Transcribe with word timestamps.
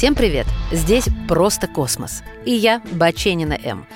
Всем 0.00 0.14
привет! 0.14 0.46
Здесь 0.72 1.10
«Просто 1.28 1.66
космос». 1.66 2.22
И 2.46 2.52
я, 2.52 2.80
Баченина 2.92 3.52
М. 3.52 3.86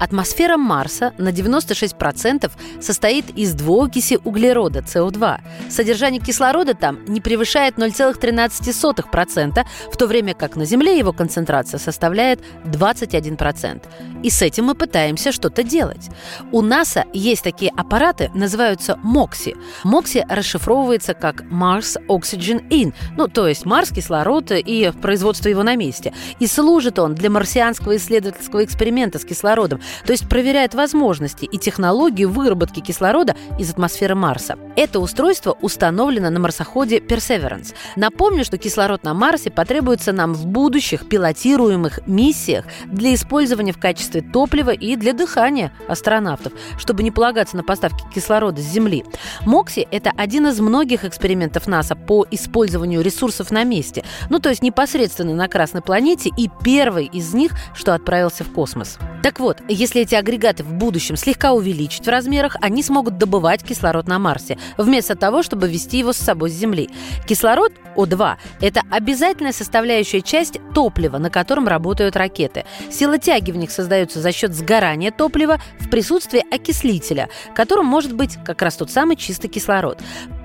Атмосфера 0.00 0.56
Марса 0.56 1.12
на 1.18 1.30
96% 1.30 2.50
состоит 2.80 3.30
из 3.36 3.54
двуокиси 3.54 4.18
углерода, 4.24 4.80
СО2. 4.80 5.40
Содержание 5.70 6.20
кислорода 6.20 6.74
там 6.74 7.04
не 7.06 7.20
превышает 7.20 7.76
0,13%, 7.76 9.64
в 9.92 9.96
то 9.96 10.06
время 10.06 10.34
как 10.34 10.56
на 10.56 10.64
Земле 10.64 10.98
его 10.98 11.12
концентрация 11.12 11.78
составляет 11.78 12.40
21%. 12.64 13.82
И 14.22 14.30
с 14.30 14.42
этим 14.42 14.64
мы 14.64 14.74
пытаемся 14.74 15.32
что-то 15.32 15.62
делать. 15.62 16.08
У 16.50 16.62
НАСА 16.62 17.04
есть 17.12 17.44
такие 17.44 17.70
аппараты, 17.76 18.30
называются 18.34 18.98
МОКСИ. 19.02 19.54
МОКСИ 19.84 20.24
расшифровывается 20.28 21.14
как 21.14 21.42
Mars 21.42 21.96
Oxygen 22.08 22.68
In, 22.70 22.94
ну, 23.16 23.28
то 23.28 23.46
есть 23.46 23.64
Марс, 23.66 23.90
кислород 23.90 24.50
и 24.50 24.92
производство 25.02 25.48
его 25.48 25.62
на 25.62 25.76
месте. 25.76 26.12
И 26.38 26.46
служит 26.46 26.98
он 26.98 27.14
для 27.14 27.30
марсианского 27.30 27.96
исследовательского 27.96 28.64
эксперимента 28.64 29.18
с 29.18 29.24
кислородом, 29.24 29.80
то 30.04 30.12
есть 30.12 30.28
проверяет 30.28 30.74
возможности 30.74 31.44
и 31.44 31.58
технологии 31.58 32.24
выработки 32.24 32.80
кислорода 32.80 33.36
из 33.58 33.70
атмосферы 33.70 34.14
Марса. 34.14 34.56
Это 34.76 35.00
устройство 35.00 35.56
установлено 35.60 36.30
на 36.30 36.40
марсоходе 36.40 36.98
Perseverance. 36.98 37.74
Напомню, 37.96 38.44
что 38.44 38.58
кислород 38.58 39.04
на 39.04 39.14
Марсе 39.14 39.50
потребуется 39.50 40.12
нам 40.12 40.34
в 40.34 40.46
будущих 40.46 41.08
пилотируемых 41.08 42.06
миссиях 42.06 42.64
для 42.86 43.14
использования 43.14 43.72
в 43.72 43.78
качестве 43.78 44.20
топлива 44.20 44.70
и 44.70 44.96
для 44.96 45.12
дыхания 45.12 45.72
астронавтов, 45.88 46.52
чтобы 46.78 47.02
не 47.02 47.10
полагаться 47.10 47.56
на 47.56 47.62
поставки 47.62 48.04
кислорода 48.14 48.60
с 48.60 48.64
Земли. 48.64 49.04
МОКСИ– 49.42 49.86
это 49.90 50.10
один 50.16 50.46
из 50.48 50.60
многих 50.60 51.04
экспериментов 51.04 51.66
НАСА 51.66 51.96
по 51.96 52.26
использованию 52.30 53.02
ресурсов 53.02 53.50
на 53.50 53.64
месте, 53.64 54.04
ну 54.30 54.38
то 54.38 54.48
есть 54.48 54.62
непосредственно 54.62 55.34
на 55.34 55.48
Красной 55.48 55.82
планете 55.82 56.30
и 56.36 56.50
первый 56.62 57.06
из 57.06 57.34
них, 57.34 57.52
что 57.74 57.94
отправился 57.94 58.44
в 58.44 58.52
космос. 58.52 58.98
Так 59.22 59.40
вот, 59.40 59.60
если 59.74 60.02
эти 60.02 60.14
агрегаты 60.14 60.62
в 60.62 60.72
будущем 60.72 61.16
слегка 61.16 61.52
увеличить 61.52 62.06
в 62.06 62.08
размерах, 62.08 62.56
они 62.60 62.82
смогут 62.82 63.18
добывать 63.18 63.62
кислород 63.62 64.06
на 64.06 64.18
Марсе, 64.18 64.58
вместо 64.78 65.16
того, 65.16 65.42
чтобы 65.42 65.68
вести 65.68 65.98
его 65.98 66.12
с 66.12 66.16
собой 66.16 66.50
с 66.50 66.54
Земли. 66.54 66.90
Кислород, 67.26 67.72
О2, 67.96 68.36
это 68.60 68.82
обязательная 68.90 69.52
составляющая 69.52 70.22
часть 70.22 70.58
топлива, 70.74 71.18
на 71.18 71.30
котором 71.30 71.68
работают 71.68 72.16
ракеты. 72.16 72.64
Сила 72.90 73.18
тяги 73.18 73.50
в 73.50 73.56
них 73.56 73.70
создается 73.70 74.20
за 74.20 74.32
счет 74.32 74.54
сгорания 74.54 75.10
топлива 75.10 75.58
в 75.80 75.90
присутствии 75.90 76.44
окислителя, 76.54 77.28
которым 77.54 77.86
может 77.86 78.14
быть 78.14 78.38
как 78.44 78.62
раз 78.62 78.76
тот 78.76 78.90
самый 78.90 79.16
чистый 79.16 79.48
кислород. 79.48 80.00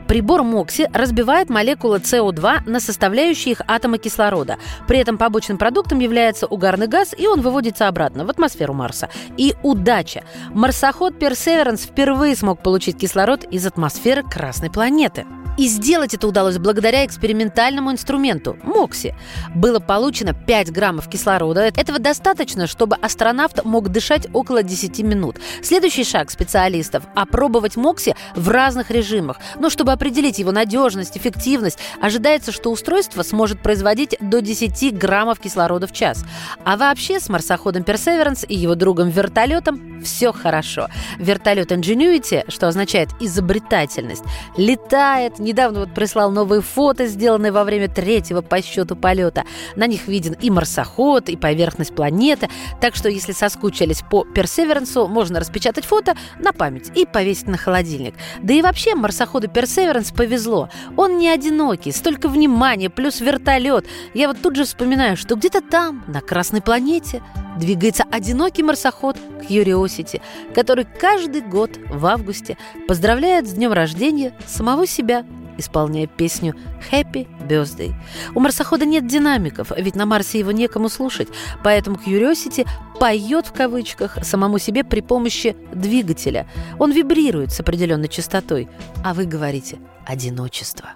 Прибор 0.10 0.42
МОКСИ 0.42 0.90
разбивает 0.92 1.52
молекулы 1.52 1.98
СО2 1.98 2.68
на 2.68 2.80
составляющие 2.80 3.52
их 3.52 3.62
атомы 3.68 4.00
кислорода. 4.00 4.58
При 4.88 4.98
этом 4.98 5.20
побочным 5.20 5.60
продуктом 5.60 6.00
является 6.00 6.48
угарный 6.48 6.88
газ, 6.88 7.14
и 7.16 7.28
он 7.28 7.42
выводится 7.42 7.88
обратно 7.88 8.26
в 8.26 8.30
атмосферу 8.32 8.74
Марса. 8.74 9.10
И 9.38 9.54
удача! 9.62 10.24
Марсоход 10.50 11.14
Perseverance 11.22 11.86
впервые 11.86 12.36
смог 12.36 12.64
получить 12.64 12.98
кислород 12.98 13.44
из 13.44 13.68
атмосферы 13.68 14.24
Красной 14.24 14.72
планеты. 14.72 15.28
И 15.60 15.68
сделать 15.68 16.14
это 16.14 16.26
удалось 16.26 16.58
благодаря 16.58 17.06
экспериментальному 17.06 17.92
инструменту– 17.92 18.58
МОКСИ. 18.64 19.14
Было 19.54 19.82
получено 19.82 20.34
5 20.34 20.72
граммов 20.72 21.10
кислорода. 21.10 21.64
Этого 21.64 22.00
достаточно, 22.00 22.66
чтобы 22.66 22.96
астронавт 22.96 23.66
мог 23.66 23.90
дышать 23.90 24.28
около 24.32 24.64
10 24.64 25.00
минут. 25.00 25.36
Следующий 25.62 26.06
шаг 26.06 26.32
специалистов– 26.32 27.04
опробовать 27.14 27.76
МОКСИ 27.76 28.16
в 28.38 28.48
разных 28.48 28.90
режимах. 28.90 29.36
Но 29.60 29.70
чтобы 29.70 29.92
определить 29.92 30.40
его 30.40 30.54
надежность, 30.54 31.18
эффективность, 31.18 31.80
ожидается, 32.02 32.54
что 32.54 32.72
устройство 32.72 33.22
сможет 33.24 33.62
производить 33.62 34.16
до 34.22 34.40
10 34.40 34.98
граммов 34.98 35.42
кислорода 35.42 35.88
в 35.88 35.92
час. 35.92 36.24
А 36.64 36.78
вообще 36.78 37.20
с 37.20 37.28
марсоходом 37.28 37.84
Perseverance 37.84 38.46
и 38.48 38.56
его 38.56 38.76
другом-вертолетом 38.76 39.89
все 40.04 40.32
хорошо. 40.32 40.88
Вертолет 41.18 41.72
Ingenuity, 41.72 42.50
что 42.50 42.68
означает 42.68 43.10
изобретательность, 43.20 44.24
летает, 44.58 45.40
недавно 45.40 45.82
вот 45.82 45.94
прислал 45.94 46.32
новые 46.32 46.62
фото, 46.62 47.08
сделанные 47.08 47.52
во 47.52 47.64
время 47.64 47.88
третьего 47.88 48.42
по 48.42 48.62
счету 48.62 48.96
полета. 48.96 49.44
На 49.76 49.88
них 49.88 50.08
виден 50.08 50.34
и 50.34 50.50
марсоход, 50.50 51.30
и 51.30 51.36
поверхность 51.36 51.96
планеты. 51.96 52.50
Так 52.82 52.96
что, 52.96 53.10
если 53.10 53.34
соскучились 53.34 54.02
по 54.10 54.24
Персеверансу, 54.24 55.08
можно 55.08 55.40
распечатать 55.40 55.86
фото 55.86 56.16
на 56.40 56.54
память 56.54 56.92
и 56.96 57.06
повесить 57.06 57.48
на 57.48 57.58
холодильник. 57.58 58.16
Да 58.42 58.54
и 58.54 58.62
вообще 58.62 58.96
марсоходу 58.96 59.48
Персеверанс 59.48 60.12
повезло. 60.12 60.70
Он 60.98 61.18
не 61.18 61.30
одинокий, 61.30 61.92
столько 61.92 62.28
внимания, 62.28 62.90
плюс 62.90 63.22
вертолет. 63.22 63.86
Я 64.14 64.28
вот 64.28 64.42
тут 64.42 64.56
же 64.56 64.66
вспоминаю, 64.66 65.18
что 65.18 65.36
где-то 65.36 65.62
там, 65.62 66.04
на 66.08 66.22
Красной 66.22 66.62
планете, 66.62 67.22
двигается 67.60 68.06
одинокий 68.10 68.64
марсоход 68.64 69.18
Curiosity, 69.48 70.22
который 70.56 70.86
каждый 70.86 71.42
год 71.42 71.72
в 71.90 72.06
августе 72.06 72.58
поздравляет 72.88 73.48
с 73.48 73.54
днем 73.54 73.74
рождения 73.74 74.34
самого 74.48 74.88
себя, 74.88 75.26
исполняя 75.58 76.08
песню 76.08 76.56
«Happy 76.92 77.28
Birthday». 77.48 77.94
У 78.34 78.40
марсохода 78.40 78.86
нет 78.86 79.06
динамиков, 79.08 79.72
ведь 79.78 79.96
на 79.96 80.06
Марсе 80.06 80.40
его 80.40 80.52
некому 80.52 80.90
слушать, 80.90 81.28
поэтому 81.64 81.98
Curiosity 81.98 82.66
поет 83.00 83.48
в 83.48 83.54
кавычках 83.54 84.24
самому 84.24 84.58
себе 84.58 84.84
при 84.84 85.02
помощи 85.02 85.56
двигателя. 85.74 86.48
Он 86.80 86.92
вибрирует 86.92 87.52
с 87.52 87.60
определенной 87.60 88.08
частотой, 88.08 88.70
а 89.04 89.14
вы 89.14 89.26
говорите 89.26 89.80
«одиночество». 90.06 90.92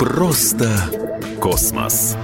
Просто 0.00 0.66
космос. 1.42 2.16